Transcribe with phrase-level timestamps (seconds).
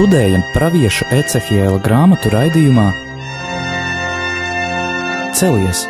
[0.00, 2.86] Studējam Pāvieša Ecehiela grāmatu raidījumā
[5.36, 5.82] Celies!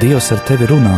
[0.00, 0.94] Dievs ar tevi runā!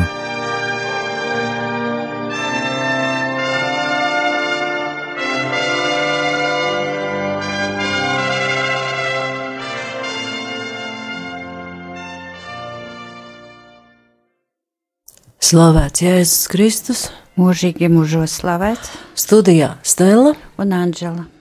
[15.42, 21.31] Slavēts Jēzus Kristus, mūžīgi mūžos slavēts, studijā Stela un Anģela.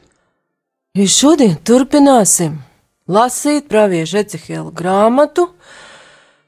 [0.91, 2.57] Ja šodien turpināsim
[3.07, 5.45] lasīt praviešu Ecehēlu grāmatu,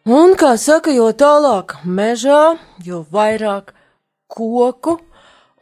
[0.04, 3.72] un, kā saka, jo tālāk mežā, jo vairāk
[4.28, 4.98] koku,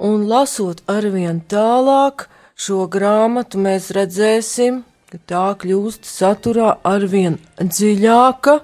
[0.01, 2.25] un lasot arvien tālāk
[2.57, 4.81] šo grāmatu, mēs redzēsim,
[5.13, 8.57] ka tā kļūst saturā arvien dziļāka,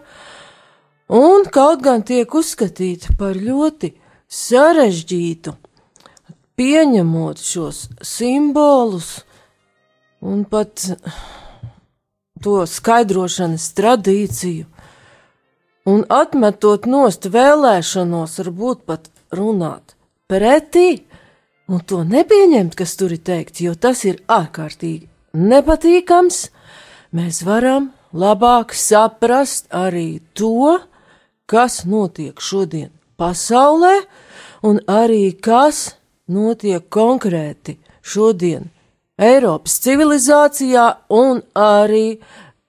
[1.13, 3.93] un kaut gan tiek uzskatīta par ļoti
[4.25, 5.53] sarežģītu,
[6.57, 9.19] pieņemot šos simbolus
[10.21, 10.83] un pat
[12.43, 14.65] to skaidrošanas tradīciju,
[15.87, 19.95] un atmetot nost vēlēšanos, varbūt pat runāt
[20.29, 21.03] pretī,
[21.67, 25.07] un to nepieņemt, kas tur ir teikts, jo tas ir ārkārtīgi
[25.37, 26.47] nepatīkams,
[27.15, 30.79] mēs varam labāk saprast arī to,
[31.47, 33.95] kas notiek šodien pasaulē,
[34.67, 38.67] un arī kas notiek konkrēti šodien
[39.17, 42.19] Eiropas civilizācijā un arī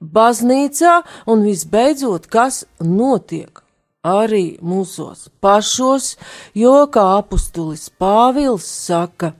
[0.00, 3.60] baznīcā, un visbeidzot, kas notiek
[4.08, 6.14] arī mūsos pašos,
[6.56, 9.34] jo, kā apustulis Pāvils saka,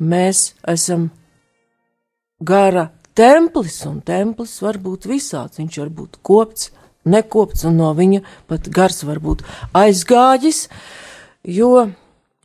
[0.00, 1.10] mēs esam
[2.40, 6.70] gara templis, un templis var būt visāds, viņš var būt kopts,
[7.06, 9.44] nekopts, un no viņa pat gars var būt
[9.76, 10.64] aizgāģis,
[11.46, 11.90] jo,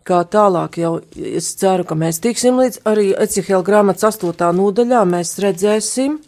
[0.06, 5.36] kā tālāk jau es ceru, ka mēs tiksim līdz arī Ecihela grāmatas astotā nodaļā, mēs
[5.42, 6.20] redzēsim,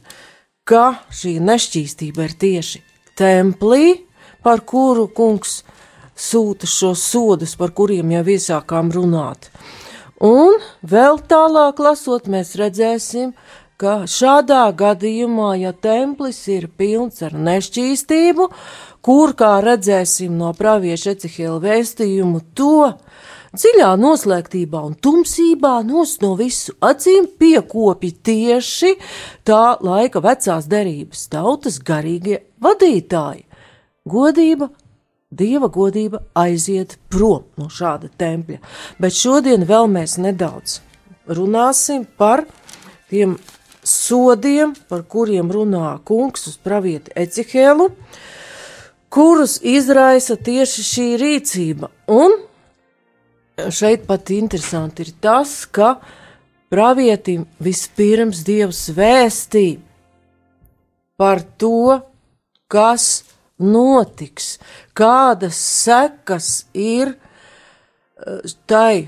[0.68, 2.84] ka šī nešķīstība ir tieši
[3.18, 4.04] templī,
[4.44, 5.62] par kuru kungs
[6.18, 9.52] sūta šos sodus, par kuriem jau iesākām runāt.
[10.24, 13.36] Un vēl tālāk lasot, mēs redzēsim,
[13.78, 18.48] ka šādā gadījumā, ja templis ir pilns ar nešķīstību,
[19.06, 22.96] kur, kā redzēsim no pravieša Ecihela vēstījumu, to
[23.58, 28.94] dziļā noslēgtībā un tumsībā nos no visu acīm piekopi tieši
[29.48, 33.46] tā laika vecās derības tautas garīgie vadītāji.
[34.08, 34.70] Godība,
[35.30, 38.62] dieva godība aiziet prom no šāda tempļa,
[39.02, 40.82] bet šodien vēl mēs nedaudz
[41.28, 42.46] runāsim par
[43.10, 43.36] tiem
[43.84, 47.90] sodiem, par kuriem runā kungs uz pravieti Ecihēlu,
[49.14, 51.92] kurus izraisa tieši šī rīcība.
[52.12, 52.36] Un
[53.58, 55.98] šeit pat interesanti ir tas, ka
[56.70, 59.80] pravietim vispirms Dievs vēstī
[61.18, 62.00] par to,
[62.70, 63.24] kas
[63.58, 64.58] notiks,
[64.94, 67.16] kādas sekas ir
[68.70, 69.08] tai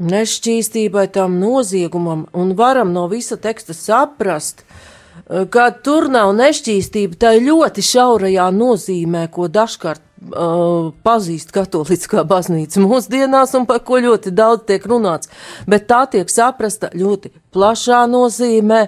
[0.00, 4.64] nešķīstībai, tam noziegumam, un varam no visa teksta saprast,
[5.52, 13.56] ka tur nav nešķīstība tā ļoti šaurajā nozīmē, ko dažkārt uh, pazīst katoliskā baznīca mūsdienās
[13.58, 15.32] un par ko ļoti daudz tiek runāts,
[15.66, 18.86] bet tā tiek saprasta ļoti plašā nozīmē,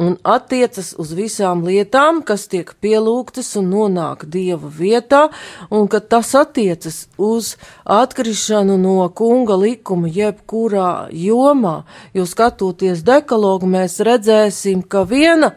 [0.00, 5.26] un attiecas uz visām lietām, kas tiek pielūgtas un nonāk dieva vietā,
[5.68, 11.82] un ka tas attiecas uz atkrišanu no kunga likuma jebkurā jomā,
[12.16, 15.54] jo skatoties dekalogu, mēs redzēsim, ka viena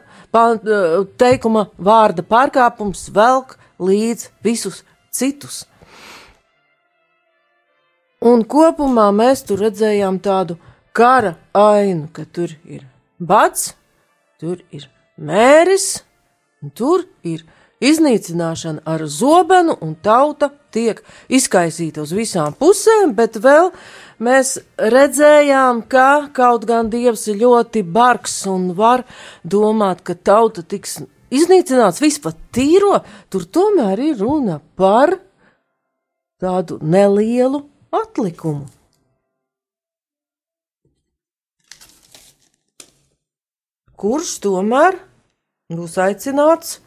[1.21, 5.63] teikuma vārda pārkāpums velk līdz visus citus.
[8.23, 10.55] Un kopumā mēs tur redzējām tādu
[10.95, 12.85] kara ainu, ka tur ir
[13.19, 13.73] bats,
[14.39, 14.87] tur ir
[15.19, 16.03] mēris,
[16.63, 17.43] un tur ir
[17.83, 23.73] iznīcināšana ar zobenu, un tauta tiek izkaisīta uz visām pusēm, bet vēl
[24.23, 29.03] mēs redzējām, ka kaut gan Dievs ir ļoti bargs un var
[29.43, 31.01] domāt, ka tauta tiks
[31.33, 32.99] iznīcināts vispār tīro,
[33.29, 35.17] tur tomēr ir runa par
[36.41, 38.69] tādu nelielu atlikumu.
[44.03, 44.97] kurš tomēr
[45.71, 46.79] būs aicināts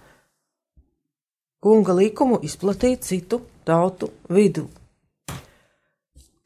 [1.64, 4.66] kunga likumu izplatīt citu tautu vidū.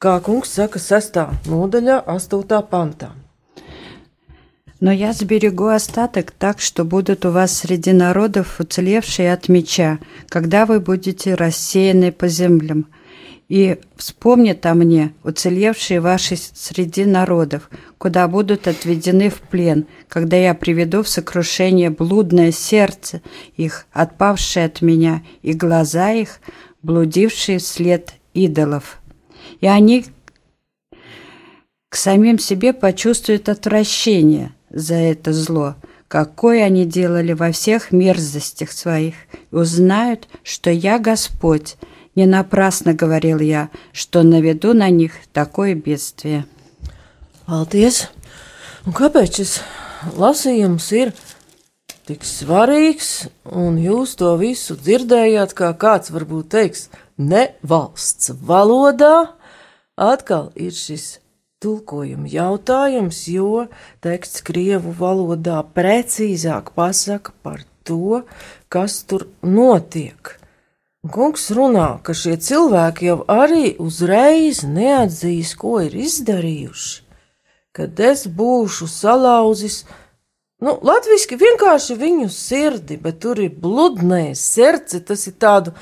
[0.01, 1.19] Kā kungs saka, 6.
[1.51, 2.61] nodaļā, 8.
[2.71, 3.11] pantā.
[4.81, 9.99] Но я сберегу остаток так, что будут у вас среди народов уцелевшие от меча,
[10.29, 12.87] когда вы будете рассеяны по землям.
[13.51, 17.69] И вспомнят о мне уцелевшие ваши среди народов,
[17.99, 23.21] куда будут отведены в плен, когда я приведу в сокрушение блудное сердце
[23.57, 26.41] их, отпавшее от меня, и глаза их,
[26.83, 29.01] блудившие вслед идолов.
[29.61, 30.07] И они
[31.91, 35.75] к самим себе почувствуют отвращение за это зло,
[36.09, 39.15] какое они делали во всех мерзостях своих,
[39.51, 41.77] и узнают, что я Господь,
[42.15, 46.47] не напрасно говорил я, что наведу на них такое бедствие.
[47.47, 48.07] Paldies!
[48.87, 49.57] Un kāpēc šis
[50.17, 51.11] lasījums ir
[52.09, 56.89] tik svarīgs, un jūs to visu dzirdējāt, kā kāds varbūt teiks,
[57.19, 59.35] ne valsts valodā?
[60.01, 60.73] Atkal ir
[61.61, 63.67] tulkojuma jautājums, jo
[64.05, 68.23] teksts Krievu valodā precīzāk pasaka par to,
[68.73, 70.37] kas tur notiek.
[71.01, 76.99] Kungs runā, ka šie cilvēki jau arī uzreiz neatzīs, ko ir izdarījuši,
[77.77, 79.79] kad es būšu salauzis,
[80.61, 85.73] nu, latviski vienkārši viņu sirdi, bet tur ir bludnējs sirds, tas ir tādu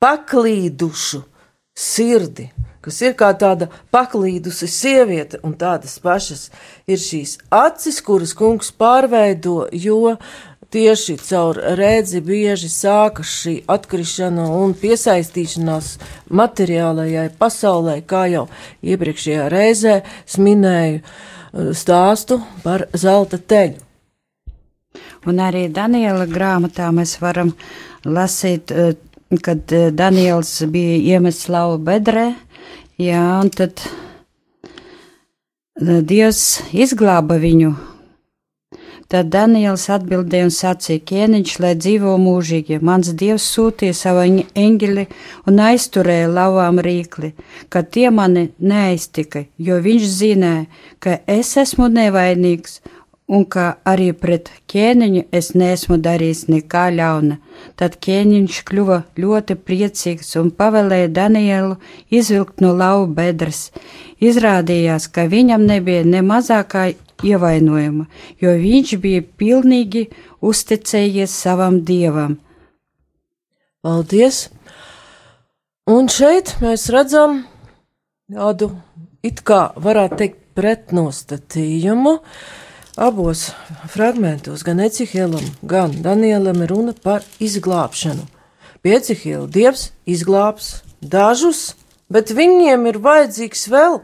[0.00, 1.20] paklīdušu
[1.76, 2.48] sirdi,
[2.82, 6.48] kas ir kā tāda paklīdusi sieviete, un tādas pašas
[6.90, 10.32] ir šīs acis, kuras kungs pārveido, jo uh,
[10.72, 15.90] tieši caur redzi bieži sākas šī atkrišana un piesaistīšanās
[16.32, 18.46] materiālajai pasaulē, kā jau
[18.80, 19.98] iepriekšējā reizē
[20.40, 23.80] minēju uh, stāstu par zelta teļu.
[25.28, 27.52] Un arī Daniela grāmatā mēs varam
[28.08, 28.96] lasīt, uh,
[29.44, 32.30] kad uh, Daniels bija iemests lauva bedrē,
[33.00, 33.80] jā, un tad
[35.82, 37.72] Dievs izglāba viņu.
[39.12, 45.04] Tad Daniels atbildēja un sacīja: Ķēniņš, lai dzīvo mūžīgi, mans dievs sūtīja savu eņģeli
[45.50, 47.32] un aizturēja lauvām rīkli,
[47.68, 50.64] ka tie mani neaiztika, jo viņš zināja,
[51.00, 52.80] ka es esmu nevainīgs
[53.32, 57.38] un ka arī pret ķēniņu es neesmu darījis nekā ļauna.
[57.80, 61.78] Tad ķēniņš kļuva ļoti priecīgs un pavēlēja Danielu
[62.12, 63.70] izvilkt no lauva bedres.
[64.20, 66.90] Izrādījās, ka viņam nebija ne mazākā
[67.22, 68.06] ievainojuma,
[68.42, 70.08] jo viņš bija pilnīgi
[70.44, 72.36] uzticējies savam dievam.
[73.82, 74.48] Paldies!
[75.90, 77.40] Un šeit mēs redzam
[78.30, 78.70] tādu
[79.26, 82.18] it kā varētu teikt pretnostatījumu.
[82.96, 83.50] Abos
[83.88, 88.26] fragmentos, gan Ecihēlam, gan Danielam, ir runa par izglābšanu.
[88.84, 91.72] Pie Ecihēla dievs izglābs dažus,
[92.12, 94.02] bet viņiem ir vajadzīgs vēl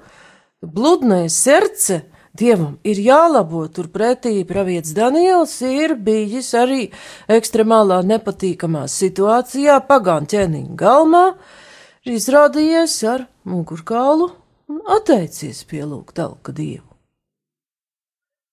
[0.65, 2.07] bludnais serce,
[2.39, 6.85] Dievam ir jālabo, turpretī pravietis Daniels ir bijis arī
[7.35, 11.25] ekstremālā nepatīkamā situācijā, pagānu ķēniņa galmā,
[12.07, 14.31] ir izrādījies ar mugurkaulu
[14.71, 16.88] un atteicies pielūgt talka dievu.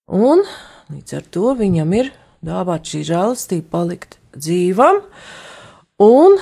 [0.06, 0.44] Un
[0.92, 2.12] līdz ar to viņam ir
[2.46, 5.02] dāvāt šī žēlastība palikt dzīvam,
[6.02, 6.38] un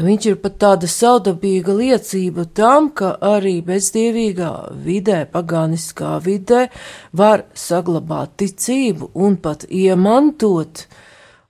[0.00, 6.70] Viņš ir pat tāda saudabīga liecība tam, ka arī bezdievīgā vidē, pagāniskā vidē
[7.12, 10.86] var saglabāt ticību un pat iemantot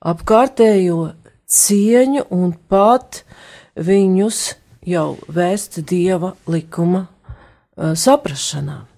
[0.03, 1.13] apkārtējo
[1.47, 3.23] cieņu un pat
[3.79, 4.41] viņus
[4.91, 8.92] jau vēst dieva likuma uh, saprašanā.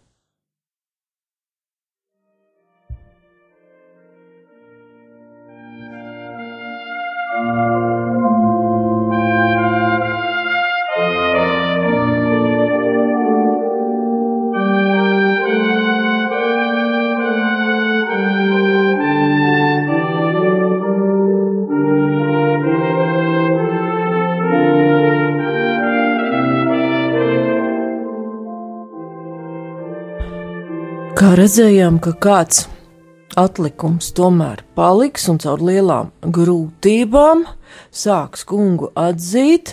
[31.25, 32.67] Kā redzējām, ka kāds
[33.41, 37.47] atlikums tomēr paliks un caur lielām grūtībām
[37.89, 39.73] sāks kungu atzīt,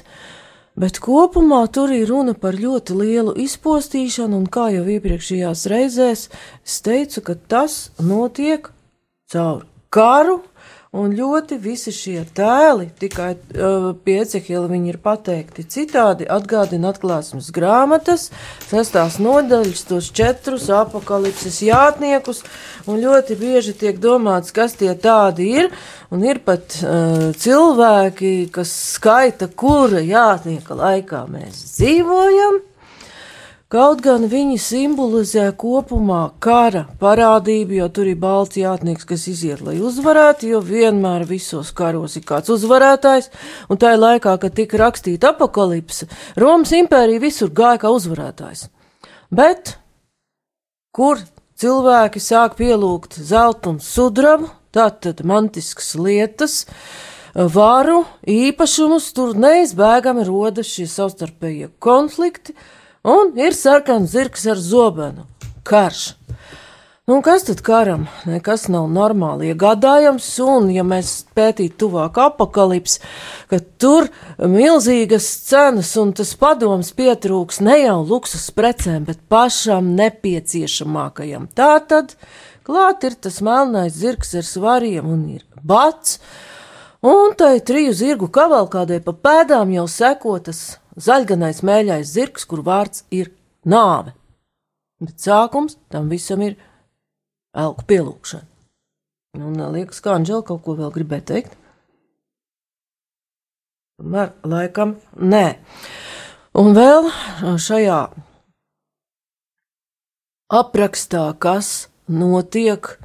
[0.80, 6.78] bet kopumā tur ir runa par ļoti lielu izpostīšanu, un kā jau iepriekšējās reizēs es
[6.88, 8.72] teicu, ka tas notiek
[9.36, 10.40] caur karu,
[10.92, 15.64] Un ļoti visi šie tēli, tikai uh, pie Ecehila viņi ir pateikti.
[15.64, 18.26] Citādi, atgādina atklāsmes grāmatas,
[18.66, 22.42] sestās nodaļas, tos četrus apakalipses jātniekus,
[22.92, 25.72] un ļoti bieži tiek domāts, kas tie tādi ir,
[26.12, 32.60] un ir pat uh, cilvēki, kas skaita, kura jātnieka laikā mēs dzīvojam,
[33.72, 39.78] Kaut gan viņi simbolizē kopumā kara parādību, jo tur ir balts jātnieks, kas iziet, lai
[39.80, 43.30] uzvarētu, jo vienmēr visos karos ir kāds uzvarētājs,
[43.72, 48.66] un tajā laikā, kad tika rakstīta apakalipse, Romas impērija visur gāja kā uzvarētājs.
[49.32, 49.78] Bet,
[50.92, 51.24] kur
[51.56, 56.66] cilvēki sāk pielūgt zeltu un sudrabu, tātad mantiskas lietas,
[57.56, 62.60] varu, īpašumus, tur neizbēgami rodas šie savstarpējie konflikti,
[63.04, 65.26] un ir sarkans zirgs ar zobenu-
[65.70, 66.16] karš.
[67.08, 68.06] Nu, kas tad karam?
[68.30, 73.00] Nekas nav normāli iegādājams, un, ja mēs pētītu tuvāk apakalips,
[73.50, 81.50] ka tur milzīgas cenas un tas padoms pietrūks ne jau luksus precēm, bet pašam nepieciešamākajam.
[81.58, 82.14] Tā tad
[82.64, 86.20] klāt ir tas melnais zirgs ar svariem un ir bats,
[87.02, 93.32] un tai triju zirgu kavalkādē pa pēdām jau sekotas zaļganais mēļais zirgs, kur vārds ir
[93.66, 94.14] nāve.
[95.02, 96.58] Bet sākums tam visam ir
[97.58, 98.48] elku pielūgšana.
[99.40, 101.54] Un liekas, kā Anģela kaut ko vēl gribēja teikt.
[104.02, 105.46] Tomēr laikam nē.
[106.60, 107.08] Un vēl
[107.62, 108.00] šajā
[110.52, 112.98] aprakstā, kas notiek,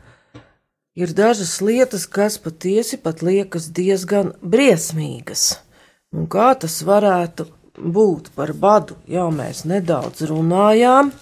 [0.99, 5.61] ir dažas lietas, kas patiesi pat liekas diezgan briesmīgas.
[6.17, 7.47] Un kā tas varētu
[7.79, 11.13] būt par badu, jau mēs nedaudz runājām.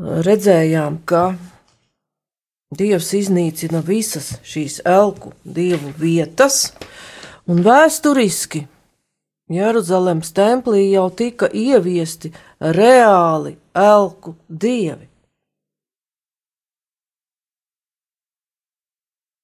[0.00, 1.24] Redzējām, ka
[2.70, 6.68] Dievs iznīcina visas šīs elku dievu vietas,
[7.50, 8.60] un vēsturiski
[9.50, 12.30] Jeruzalemes templī jau tika ieviesti
[12.62, 15.08] reāli elku dievi.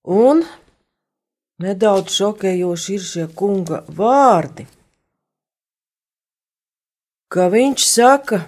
[0.07, 0.45] Un
[1.67, 4.69] nedaudz šokējoši ir šie kunga vārdi
[7.29, 8.45] ka viņš saka,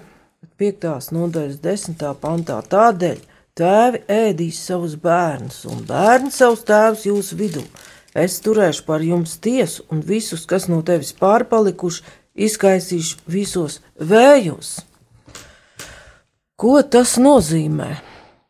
[0.59, 1.11] 5.
[1.15, 2.03] nodaļas 10.
[2.19, 3.19] pantā, tādēļ
[3.59, 7.63] tēvi ēdīs savus bērnus, un bērni savus tēvus jūsu vidū.
[8.15, 12.03] Es turēšu par jums tiesu, un visus, kas no tevis pārpalikuši,
[12.39, 14.79] izkaisīšu visos vējos.
[16.59, 17.91] Ko tas nozīmē?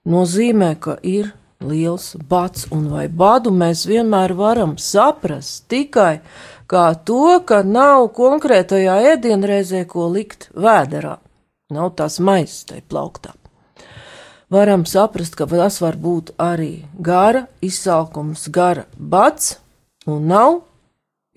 [0.10, 6.22] Nozīmē, ka ir liels bats, un vai badu mēs vienmēr varam saprast tikai
[6.70, 11.18] kā to, ka nav konkrētajā ēdienreizē, ko likt vēderā.
[11.74, 13.34] Nav tās maizes tai plauktā.
[14.50, 19.60] Varam saprast, ka tas var būt arī gara izsalkums, gara bats,
[20.10, 20.64] un nav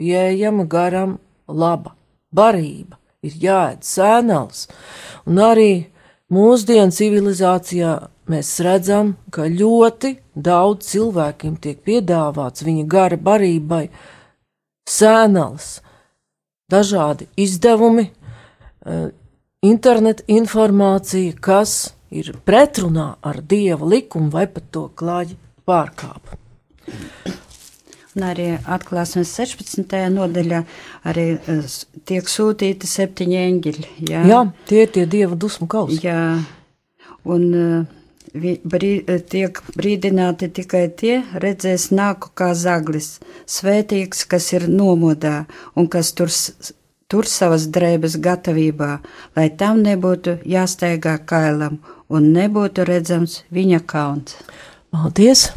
[0.01, 1.93] pieejama garam laba
[2.33, 2.97] barība.
[3.23, 4.65] Ir jāēd sēnels,
[5.29, 5.93] un arī
[6.33, 7.93] mūsdienu civilizācijā
[8.33, 13.85] mēs redzam, ka ļoti daudz cilvēkiem tiek piedāvāts viņa gara barībai,
[14.89, 15.81] sēnals,
[16.73, 18.09] dažādi izdevumi,
[18.87, 19.09] eh,
[19.63, 25.37] interneta informācija, kas ir pretrunā ar dieva likumu vai pat to klāji
[25.67, 26.37] pārkāp.
[28.13, 30.11] Un arī atklāsmes 16.
[30.13, 30.65] nodaļā
[31.09, 31.63] arī eh,
[32.05, 33.89] tiek sūtīti septiņi eņģeļi.
[34.11, 36.03] Jā, jā tie ir tie dieva dusmu kausi.
[36.05, 36.21] Jā,
[37.25, 38.02] un uh,
[38.35, 38.93] brī,
[39.29, 45.47] tiek brīdināti tikai tie, redzēs nāku kā zaglis, svētīgs, kas ir nomodā
[45.77, 46.33] un kas tur,
[47.09, 48.93] tur savas drēbes gatavībā,
[49.37, 54.39] lai tam nebūtu jāsteigā kailam un nebūtu redzams viņa kauns.
[54.93, 55.51] Paldies!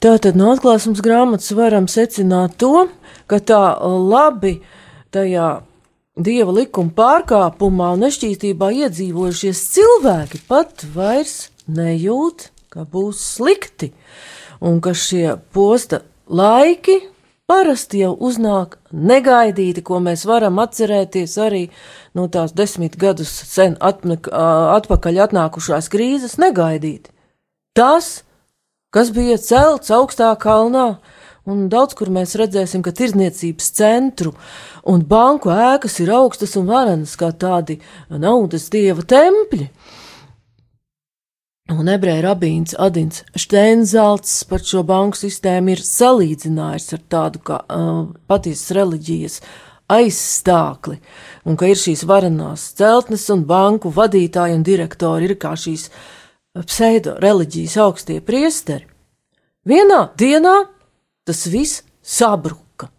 [0.00, 2.86] Tātad no atklāsmes grāmatas varam secināt to,
[3.26, 4.58] ka tā labi
[5.14, 5.62] tajā
[6.20, 13.92] dieva likuma pārkāpumā un nešķīstībā iedzīvojušies cilvēki pat vairs nejūt, ka būs slikti,
[14.60, 17.00] un ka šie posta laiki
[17.46, 21.66] parasti jau uznāk negaidīti, ko mēs varam atcerēties arī
[22.18, 27.12] no tās desmit gadus sen atmek, atpakaļ atnākušās krīzes, negaidīti.
[27.76, 28.24] Tas,
[28.90, 30.96] kas bija celts augstā kalnā,
[31.46, 34.34] un daudz kur mēs redzēsim, ka tirdzniecības centru
[34.90, 37.78] un banku ēkas ir augstas un varenas kā tādi
[38.10, 39.68] naudas dieva tempļi.
[41.66, 48.04] Un ebreju rabīns Adins Steinzelts par šo banku sistēmu ir salīdzinājis ar tādu kā uh,
[48.30, 49.40] patiesas reliģijas
[49.90, 51.00] aizstākli,
[51.42, 55.88] un ka ir šīs varenās celtnes un banku vadītāji un direktori ir kā šīs
[56.68, 58.86] pseido reliģijas augstie priesteri.
[59.66, 60.54] Vienā dienā
[61.26, 62.92] tas viss sabruka.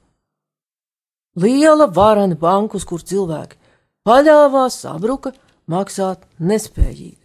[1.39, 3.55] Liela varena bankus, kur cilvēki
[4.03, 5.31] paļāvās, sabruka,
[5.71, 7.16] maksāt nespējīgi.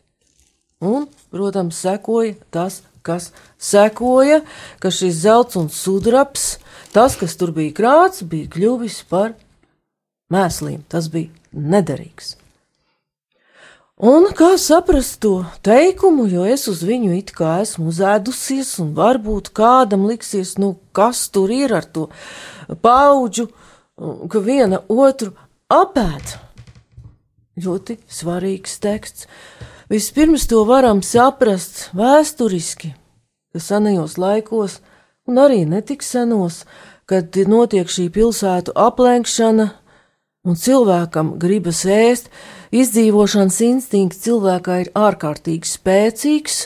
[0.82, 3.30] Un, protams, sekoja tas, kas
[3.62, 4.42] sekoja,
[4.82, 6.56] ka šis zelts un sudrabs,
[6.94, 9.36] tas, kas tur bija krāts, bija kļuvis par
[10.32, 10.82] mēsliem.
[10.90, 12.36] Tas bija nederīgs.
[14.02, 19.52] Un kā saprast to teikumu, jo es uz viņu it kā esmu uzēdusies, un varbūt
[19.54, 22.08] kādam liksies, nu, kas tur ir ar to
[22.82, 23.46] paudžu,
[24.32, 25.36] ka viena otru
[25.70, 26.34] apēd.
[27.62, 29.28] Ļoti svarīgs teksts.
[29.92, 32.94] Vispirms to varam saprast vēsturiski,
[33.52, 34.78] ka senajos laikos,
[35.28, 36.62] un arī netik senos,
[37.04, 39.66] kad notiek šī pilsētu aplenkšana,
[40.48, 42.30] un cilvēkam gribas ēst,
[42.72, 46.56] izdzīvošanas instinkts cilvēkā ir ārkārtīgi spēcīgs,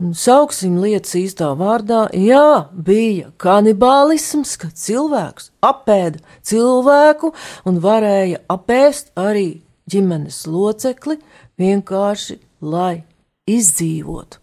[0.00, 7.34] un sauksim lietas īstā vārdā, jā, bija kanibālisms, kad cilvēks apēda cilvēku
[7.68, 9.60] un varēja apēst arī
[9.92, 11.18] ģimenes locekli
[11.60, 13.02] vienkārši lai
[13.50, 14.38] izdzīvotu.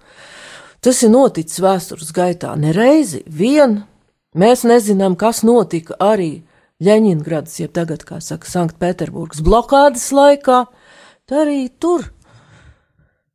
[0.83, 3.81] Tas ir noticis vēstures gaitā nereizi vien.
[4.35, 6.43] Mēs nezinām, kas notika arī
[6.79, 10.61] Ļeņingradas, jeb tagad, kā saka, Sanktpēterburgas blokādes laikā.
[11.27, 12.05] Tā arī tur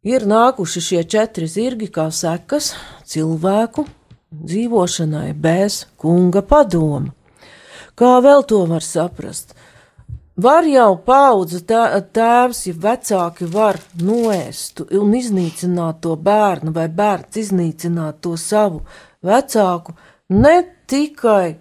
[0.01, 2.71] ir nākuši šie četri zirgi kā sekas
[3.05, 3.85] cilvēku
[4.33, 7.13] dzīvošanai bez kunga padoma.
[7.95, 9.53] Kā vēl to var saprast?
[10.35, 18.19] Var jau paudze tēvs, ja vecāki var noēst un iznīcināt to bērnu, vai bērns iznīcināt
[18.27, 18.83] to savu
[19.23, 19.95] vecāku,
[20.35, 20.57] ne
[20.91, 21.55] tikai,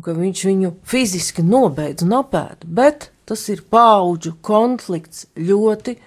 [0.00, 5.98] ka viņš viņu fiziski nobeidz un apēd, bet tas ir paudžu konflikts ļoti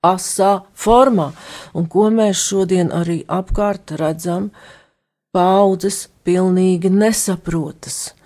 [0.00, 1.28] asā formā,
[1.76, 4.48] un ko mēs šodien arī apkārt redzam,
[5.36, 8.16] paudzes pilnīgi nesaprotas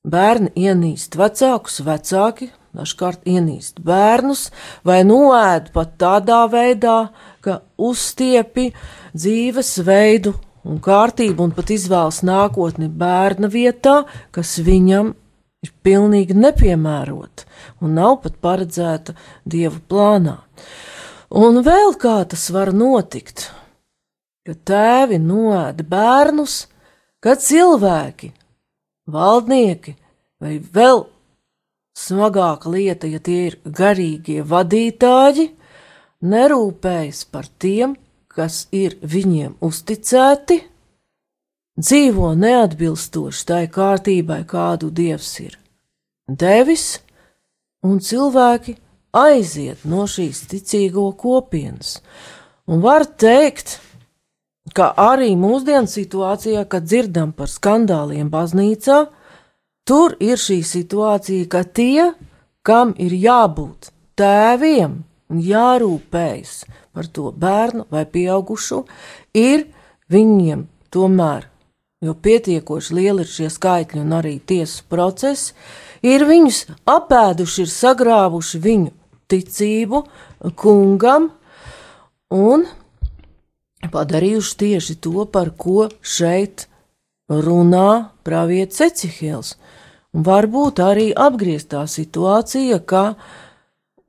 [0.00, 4.46] Bērni ienīst vecākus, vecāki dažkārt ienīst bērnus,
[4.80, 7.10] vai noēd pat tādā veidā,
[7.44, 8.70] ka uzstiepi
[9.12, 10.32] dzīves veidu
[10.64, 15.12] un kārtību un pat izvēlas nākotni bērna vietā, kas viņam
[15.60, 17.44] ir pilnīgi nepiemērota
[17.84, 20.38] un nav pat paredzēta dievu plānā.
[21.28, 23.50] Un vēl kā tas var notikt,
[24.48, 26.62] ka tēvi noēda bērnus,
[27.20, 28.32] kad cilvēki
[29.12, 29.96] valdnieki,
[30.40, 31.04] vai vēl
[31.96, 35.50] smagāka lieta, ja tie ir garīgie vadītāji,
[36.20, 37.96] nerūpējas par tiem,
[38.30, 40.60] kas ir viņiem uzticēti,
[41.80, 45.56] dzīvo neatbilstoši tai kārtībai, kādu dievs ir
[46.28, 47.00] devis,
[47.82, 48.76] un cilvēki
[49.16, 51.98] aiziet no šīs ticīgo kopienas.
[52.70, 53.80] Un var teikt,
[54.74, 59.04] ka arī mūsdienu situācijā, kad dzirdam par skandāliem baznīcā,
[59.88, 62.12] tur ir šī situācija, ka tie,
[62.62, 66.54] kam ir jābūt tēviem un jārūpējas
[66.94, 68.84] par to bērnu vai pieaugušo,
[69.34, 69.68] ir
[70.10, 71.46] viņiem tomēr,
[72.02, 75.54] jo pietiekoši lieli ir šie skaitļi un arī tiesu procesi,
[76.02, 78.92] ir viņus apēduši, ir sagrāvuši viņu
[79.30, 80.02] ticību
[80.58, 81.30] kungam
[82.34, 82.66] un
[83.88, 86.66] padarījuši tieši to, par ko šeit
[87.30, 89.54] runā pravietis Ecihils.
[90.12, 93.14] Un varbūt arī apgrieztā situācija, ka,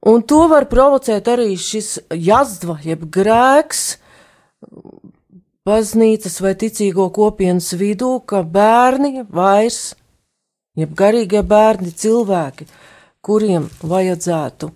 [0.10, 3.84] un to var provocēt arī šis jazdva, jeb grēks,
[5.68, 9.94] baznīcas vai ticīgo kopienas vidū, ka bērni vairs,
[10.74, 12.66] jeb garīgie bērni, cilvēki,
[13.22, 14.72] kuriem vajadzētu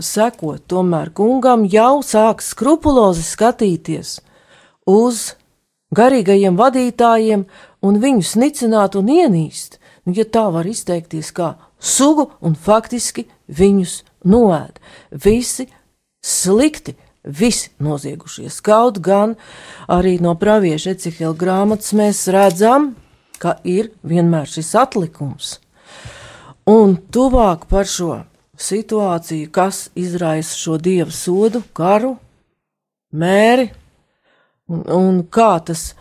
[0.00, 4.18] sekot tomēr kungam, jau sāk skrupulozi skatīties
[4.88, 5.34] uz
[5.94, 7.44] garīgajiem vadītājiem
[7.84, 14.02] un viņus nicināt un ienīst, nu, ja tā var izteikties kā sugu un faktiski viņus
[14.24, 14.80] noēd.
[15.12, 15.68] Visi
[16.24, 18.60] slikti, visi noziegušies.
[18.64, 19.36] Kaut gan
[19.88, 22.94] arī no pravieša Ecihela grāmatas mēs redzam,
[23.38, 25.58] ka ir vienmēr šis atlikums.
[26.64, 28.22] Un tuvāk par šo
[28.60, 32.14] situāciju, kas izraisa šo dievu sodu, karu,
[33.14, 33.68] mēri,
[34.68, 35.92] un, un kā tas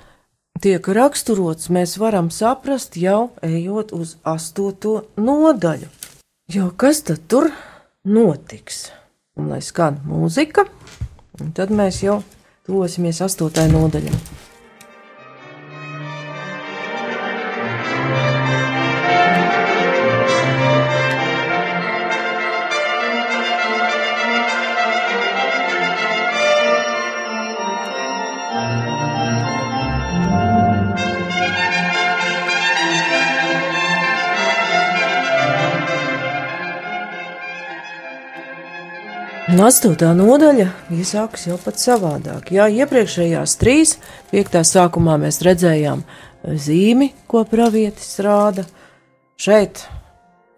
[0.64, 5.90] tiek raksturots, mēs varam saprast jau ejot uz astoto nodaļu.
[6.54, 7.50] Jo kas tad tur
[8.06, 8.90] notiks?
[9.40, 10.68] Un lai skan mūzika,
[11.58, 12.22] tad mēs jau
[12.68, 14.43] tosimies astotai nodaļai.
[39.52, 42.52] Astotā nodaļa iesākas jau pat savādāk.
[42.56, 43.98] Jā, iepriekšējās trīs,
[44.32, 46.04] piektā sākumā mēs redzējām
[46.44, 48.64] zīmi, ko pravietis rāda.
[49.36, 49.84] Šeit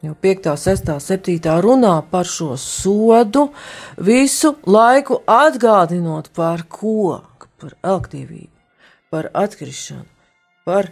[0.05, 3.47] jau 5, 6, 7 runā par šo sodu,
[3.97, 7.23] visu laiku atgādinot par ko,
[7.57, 8.53] par elgtīvību,
[9.09, 10.05] par atkrišanu,
[10.65, 10.91] par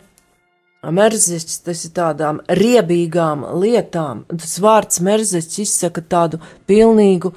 [0.84, 4.25] merziņš, tas ir tādām riebīgām lietām.
[4.34, 7.36] Tas vārds merziņš izsaka tādu pilnīgu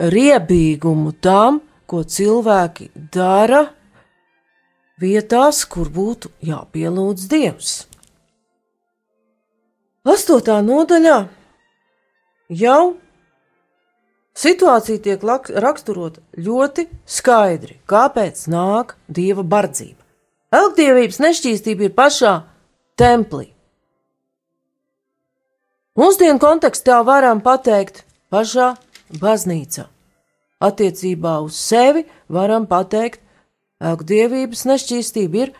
[0.00, 3.66] riebīgumu tam, ko cilvēki dara
[5.00, 7.72] vietās, kur būtu jāpielūdz Dievs.
[10.08, 11.18] Astotā nodaļā
[12.56, 12.96] jau
[14.40, 15.24] situācija tiek
[15.60, 19.98] raksturota ļoti skaidri, kāpēc nāk dieva bardzība.
[20.50, 22.32] Elgdievības nešķīstība ir pašā
[22.98, 23.50] templī.
[26.00, 28.72] Mūsdienu kontekstā varam pateikt pašā
[29.18, 29.86] baznīcā.
[30.60, 33.22] Attiecībā uz sevi varam pateikt,
[33.80, 35.54] elgdievības nešķīstība ir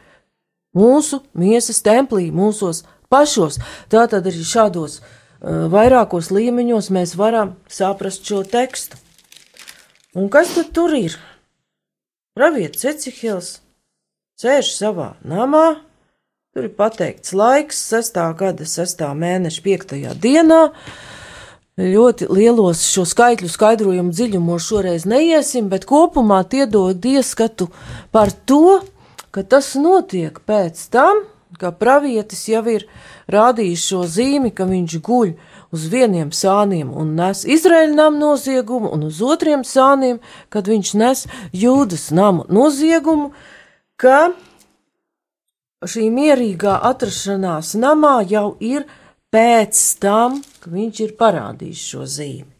[0.76, 3.58] mūsu miesas templī, mūsos pašos.
[3.90, 9.00] Tātad arī šādos uh, vairākos līmeņos mēs varam saprast šo tekstu.
[10.14, 11.16] Un kas tad tur ir?
[12.36, 13.58] Pravietis Ecihils
[14.40, 15.80] sēž savā namā,
[16.54, 18.20] tur ir pateikts laiks, 6.
[18.38, 19.04] gada 6.
[19.20, 19.96] mēneša 5.
[20.22, 20.60] dienā.
[21.80, 27.70] Ļoti lielos šo skaitļu skaidrojumu dziļumos šoreiz neiesim, bet kopumā tie dod ieskatu
[28.12, 28.80] par to,
[29.32, 31.22] ka tas notiek pēc tam,
[31.56, 32.84] ka pravietis jau ir
[33.32, 35.32] rādījis šo zīmi, ka viņš guļ
[35.72, 40.20] uz vieniem sāniem un nes Izraēļa namu noziegumu, un uz otriem sāniem,
[40.52, 43.32] kad viņš nes Jūdas namu noziegumu,
[43.96, 44.32] ka
[45.86, 48.84] šī mierīgā atrašanās namā jau ir
[49.34, 52.50] pēc tam, ka viņš ir parādījis šo zīmi.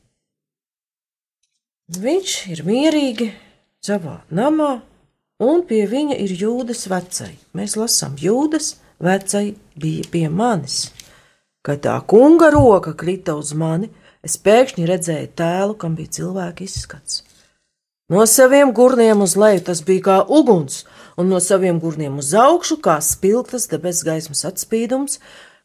[1.91, 3.33] Viņš ir mierīgi
[3.83, 4.77] savā namā,
[5.43, 7.33] un pie viņa ir jūdas vecai.
[7.57, 10.93] Mēs lasām, jūdas vecai bija pie manis.
[11.67, 13.91] Kad tā kunga roka krita uz mani,
[14.23, 17.25] es pēkšņi redzēju tēlu, kam bija cilvēka izskats.
[18.11, 20.85] No saviem gurniem uz leju tas bija kā uguns,
[21.19, 25.21] un no saviem gurniem uz augšu kā spilgtas debes gaismas atspīdums,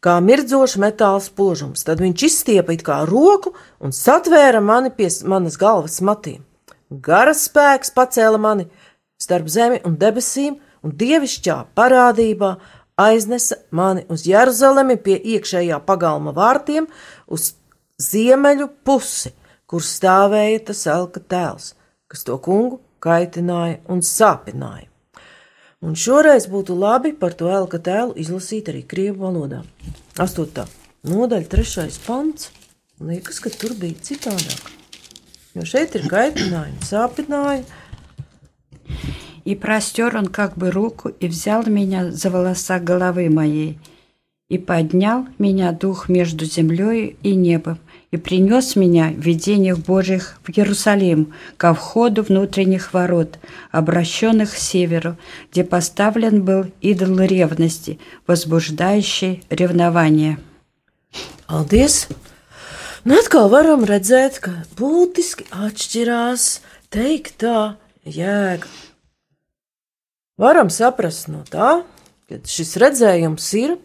[0.05, 1.83] kā mirdzošs metāla spožums.
[1.87, 6.43] Tad viņš izstiepa it kā roku un satvēra mani pie manas galvas matiem.
[6.89, 8.67] Garas spēks pacēla mani
[9.21, 12.55] starp zemi un debesīm, un dievišķā parādībā
[13.01, 16.85] aiznesa mani uz Jeruzalemi pie iekšējā pagalma vārtiem,
[17.27, 17.55] uz
[18.01, 19.33] ziemeļu pusi,
[19.65, 21.73] kur stāvēja tas elka tēls,
[22.11, 24.94] kas to kungu kaitināja un sāpināja.
[25.86, 29.62] Un šoreiz būtu labi par to elka tēlu izlasīt arī krievu valodā.
[30.17, 30.65] Astotā
[31.06, 32.50] nodaļa, trešais pants.
[33.04, 34.71] Liekas, ka tur bija citādāk.
[35.56, 37.84] Jo šeit ir kaitinājumi, sāpinājumi
[39.45, 43.80] и простер он как бы руку и взял меня за волоса головы моей,
[44.50, 47.80] и поднял меня дух между землей и небом,
[48.15, 53.39] и принес меня в видениях Божьих в Иерусалим, ко входу внутренних ворот,
[53.71, 55.17] обращенных к северу,
[55.51, 60.39] где поставлен был идол ревности, возбуждающий ревнование.
[61.47, 62.08] Paldies!
[63.06, 66.47] Nu, atkal varam redzēt, ka būtiski atšķirās
[66.89, 68.65] teiktā jēga
[70.41, 71.86] Varam saprast no tā,
[72.28, 73.78] ka šis redzējums ir,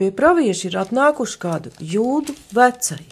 [0.00, 3.02] pie pravieša ir atnākuši kādu jūdu vecai.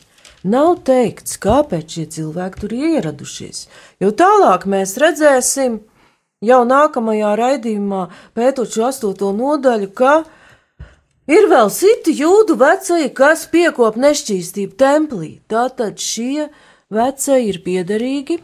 [0.43, 3.67] Nav teikts, kāpēc šie cilvēki tur ieradušies,
[4.03, 5.79] jo tālāk mēs redzēsim
[6.43, 10.15] jau nākamajā raidījumā, pētot šo astoto nodaļu, ka
[11.31, 15.31] ir vēl citi jūdu vecai, kas piekop nešķīstību templī.
[15.47, 16.49] Tātad šie
[16.91, 18.41] vecai ir piederīgi,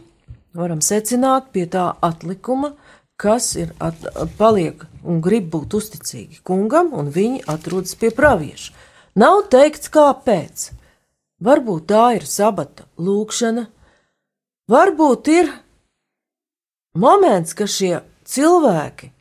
[0.55, 2.73] varam secināt pie tā atlikuma,
[3.19, 3.99] kas ir at,
[4.39, 8.71] paliek un grib būt uzticīgi kungam, un viņi atrodas pie pravieša.
[9.19, 10.69] Nav teikts, kāpēc.
[11.39, 13.63] Varbūt tā ir sabata lūkšana,
[14.67, 15.53] varbūt ir
[16.99, 19.11] moments, ka šie cilvēki,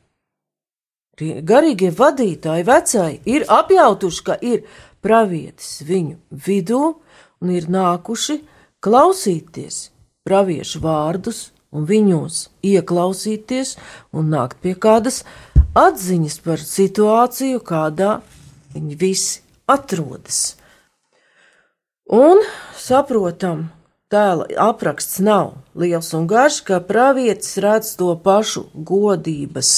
[1.19, 4.67] garīgie vadītāji, vecāji, ir apjautuši, ka ir
[5.03, 6.83] pravietis viņu vidū
[7.39, 8.41] un ir nākuši
[8.83, 9.89] klausīties
[10.27, 13.77] praviešu vārdus un viņos ieklausīties
[14.11, 15.23] un nākt pie kādas
[15.79, 18.19] atziņas par situāciju, kādā
[18.75, 20.58] viņi visi atrodas.
[22.09, 22.41] Un
[22.73, 23.67] saprotam,
[24.09, 29.73] tēla apraksts nav liels un garš, ka pravietis redz to pašu godības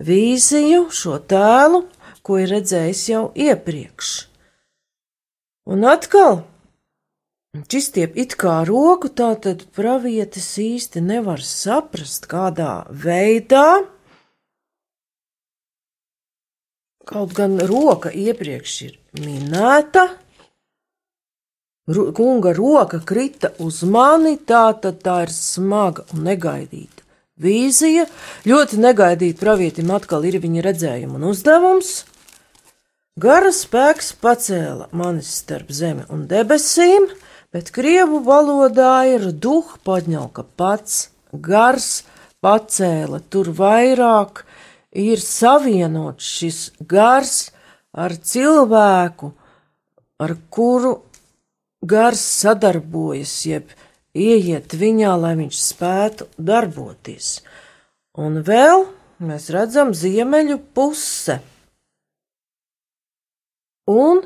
[0.00, 1.82] vīziju, šo tēlu,
[2.24, 4.14] ko ir redzējis jau iepriekš.
[5.68, 6.40] Un atkal
[7.66, 13.82] Čistiep it kā roku, tā tad pravietis īsti nevar saprast, kādā veidā.
[17.08, 20.04] Kaut gan roka iepriekš ir minēta,
[22.14, 27.04] kunga roka krita uz mani, tā tad tā ir smaga un negaidīta.
[27.38, 28.04] Vīzija
[28.48, 32.04] ļoti negaidīta pravietim atkal ir viņa redzējuma un uzdevums.
[33.18, 37.08] Gara spēks pacēla manis starp zemi un debesīm,
[37.54, 42.04] bet krievu valodā ir duh paņauka pats, gars
[42.44, 44.44] pacēla, tur vairāk
[44.92, 47.50] ir savienots šis gars
[47.94, 49.32] ar cilvēku,
[50.18, 50.98] ar kuru
[51.82, 53.70] gars sadarbojas, jeb
[54.16, 57.38] ieiet viņā, lai viņš spētu darboties.
[58.18, 58.88] Un vēl
[59.22, 61.38] mēs redzam ziemeļu puse.
[63.88, 64.24] Un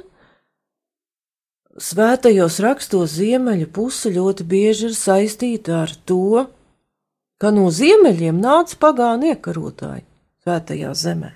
[1.79, 6.47] svētajos rakstos ziemeļu puse ļoti bieži ir saistīta ar to,
[7.39, 10.05] ka no ziemeļiem nāca pagāni iekarotāji
[10.43, 11.33] svētajā zemē.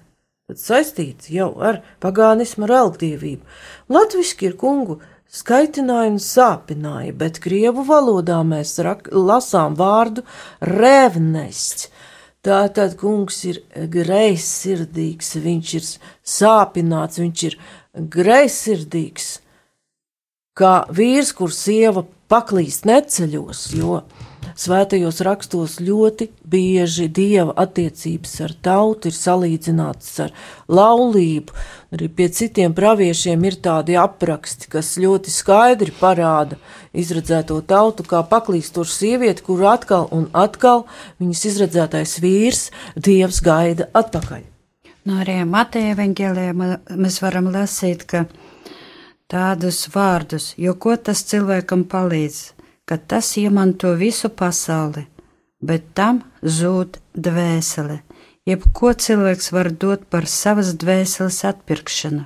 [0.47, 3.43] Tad saistīts jau ar pagānismu, ar elgdievību.
[3.91, 5.01] Latviski ir kungu
[5.33, 10.25] skaitinājumi sāpināja, bet krievu valodā mēs rak, lasām vārdu
[10.61, 11.91] revnests.
[12.47, 13.59] Tātad kungs ir
[13.91, 15.87] greizsirdīgs, viņš ir
[16.37, 17.57] sāpināts, viņš ir
[18.15, 19.31] greizsirdīgs,
[20.57, 23.99] kā vīrs, kur sieva paklīst neceļos, jo
[24.55, 30.35] svētajos rakstos ļoti bieži dieva attiecības ar tautu ir salīdzināts ar
[30.69, 31.57] laulību.
[31.97, 36.59] Arī pie citiem praviešiem ir tādi apraksti, kas ļoti skaidri parāda
[36.97, 40.85] izredzēto tautu kā paklīstošu sievieti, kuru atkal un atkal
[41.23, 44.45] viņas izredzētais vīrs dievs gaida atpakaļ.
[45.07, 48.27] No arī Mateja evanģēlijā ma- mēs varam lasīt, ka
[49.31, 52.56] tādus vārdus, jo ko tas cilvēkam palīdz,
[52.87, 55.07] ka tas iemanto visu pasauli,
[55.61, 57.99] bet tam zūd dvēsele,
[58.47, 62.25] jeb ko cilvēks var dot par savas dvēseles atpirkšanu.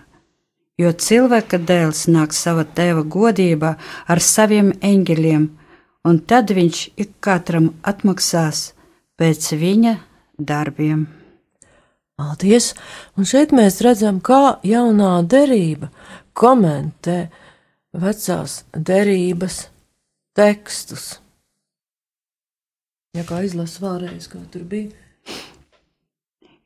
[0.81, 3.75] Jo cilvēka dēls nāk sava tēva godībā
[4.09, 5.49] ar saviem eņģeļiem,
[6.09, 8.71] un tad viņš ik katram atmaksās
[9.21, 9.97] pēc viņa
[10.39, 11.09] darbiem.
[12.21, 12.73] Paldies!
[13.17, 15.89] Un šeit mēs redzam, kā jaunā derība
[16.37, 17.31] komentē
[17.97, 19.63] vecās derības
[20.37, 21.19] tekstus.
[23.17, 24.93] Ja kā izlasa vēlreiz, kā tur bija.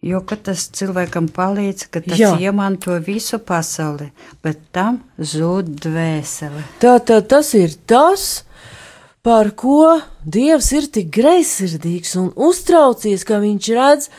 [0.05, 2.35] Jo ka tas cilvēkam palīdz, ka tas Jā.
[2.37, 4.11] Iemanto visu pasauli,
[4.45, 6.61] bet tam zūd dvēsele.
[6.83, 8.45] Tātad tas ir tas,
[9.25, 14.11] par ko Dievs ir tik greizsirdīgs un uztraucies, ka viņš redz,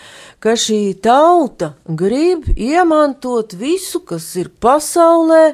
[0.42, 5.54] ka šī tauta grib iemantot visu, kas ir pasaulē,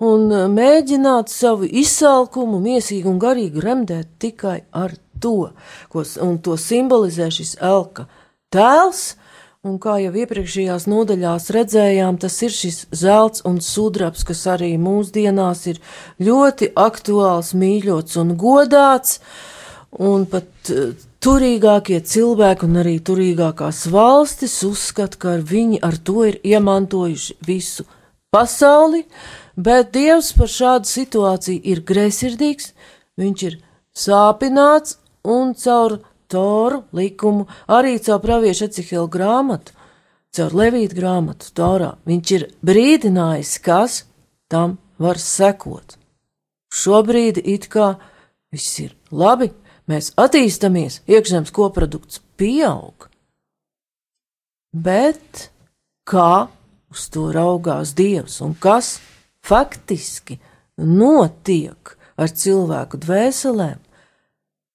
[0.00, 5.52] un mēģināt savu izsalkumu, miesīgu un garīgu remdēt tikai ar to,
[5.92, 8.08] ko, un to simbolizē šis elka
[8.52, 9.14] tēls.
[9.60, 15.66] Un kā jau iepriekšējās nodaļās redzējām, tas ir šis zelts un sudrabs, kas arī mūsdienās
[15.68, 15.82] ir
[16.16, 19.18] ļoti aktuāls, mīļots un godāts.
[20.00, 26.40] Un pat eh, turīgākie cilvēki un arī turīgākās valstis uzskata, ka viņi ar to ir
[26.40, 27.84] iemantojuši visu
[28.32, 29.04] pasauli,
[29.66, 32.72] bet Dievs par šādu situāciju ir greizsirdīgs,
[33.20, 33.58] viņš ir
[33.96, 39.74] sāpināts un caur Toru likumu, arī caur praviešu Ecihela grāmatu,
[40.30, 41.96] caur Levītu grāmatu, Torā.
[42.06, 44.04] Viņš ir brīdinājis, kas
[44.46, 45.96] tam var sekot.
[46.70, 47.96] Šobrīd it kā
[48.54, 49.50] viss ir labi,
[49.90, 53.08] mēs attīstamies, iekšzemes koprodukts pieaug.
[54.70, 55.50] Bet
[56.06, 56.46] kā
[56.94, 59.00] uz to raugās Dievs un kas
[59.46, 60.38] faktiski
[60.76, 63.78] notiek ar cilvēku dvēselēm?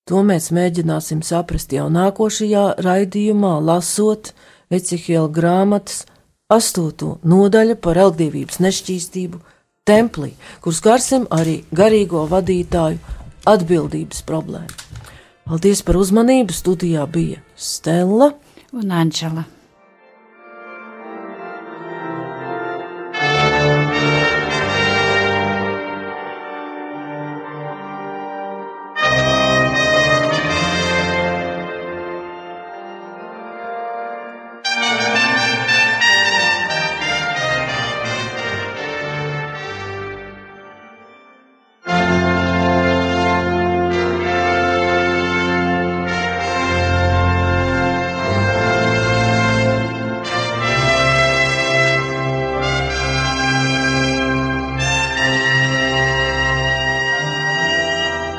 [0.05, 4.35] To mēs mēģināsim saprast jau nākošajā raidījumā, lasot
[4.69, 6.03] Ecihiela grāmatas
[6.49, 9.41] astoto nodaļu par elgdevības nešķīstību
[9.85, 13.01] templī, kur skarsim arī garīgo vadītāju
[13.49, 14.85] atbildības problēmu.
[15.45, 16.53] Paldies par uzmanību!
[16.53, 18.31] Studijā bija Stela.
[18.73, 19.45] Un Anģela.